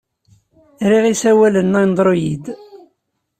Riɣ 0.89 1.05
isawalen 1.13 1.67
n 1.79 1.79
Android. 1.83 2.45